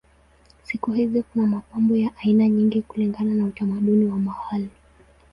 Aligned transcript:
Siku 0.63 0.91
hizi 0.91 1.23
kuna 1.23 1.47
mapambo 1.47 1.95
ya 1.95 2.11
aina 2.17 2.47
nyingi 2.49 2.81
kulingana 2.81 3.33
na 3.33 3.45
utamaduni 3.45 4.05
wa 4.05 4.19
mahali. 4.19 4.69